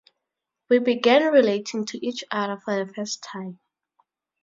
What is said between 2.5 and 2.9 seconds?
for